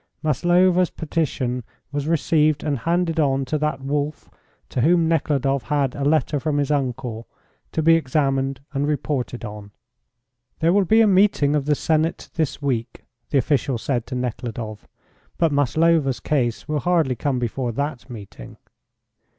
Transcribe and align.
Maslova's 0.23 0.89
petition 0.89 1.63
was 1.91 2.07
received 2.07 2.63
and 2.63 2.79
handed 2.79 3.19
on 3.19 3.45
to 3.45 3.55
that 3.59 3.81
Wolf, 3.81 4.31
to 4.69 4.81
whom 4.81 5.07
Nekhludoff 5.07 5.65
had 5.65 5.93
a 5.93 6.03
letter 6.03 6.39
from 6.39 6.57
his 6.57 6.71
uncle, 6.71 7.27
to 7.71 7.83
be 7.83 7.93
examined 7.93 8.61
and 8.73 8.87
reported 8.87 9.45
on. 9.45 9.69
"There 10.57 10.73
will 10.73 10.85
be 10.85 11.01
a 11.01 11.07
meeting 11.07 11.55
of 11.55 11.65
the 11.65 11.75
Senate 11.75 12.31
this 12.33 12.59
week," 12.59 13.03
the 13.29 13.37
official 13.37 13.77
said 13.77 14.07
to 14.07 14.15
Nekhludoff, 14.15 14.87
"but 15.37 15.51
Maslova's 15.51 16.19
case 16.19 16.67
will 16.67 16.79
hardly 16.79 17.13
come 17.15 17.37
before 17.37 17.71
that 17.73 18.09
meeting." 18.09 18.57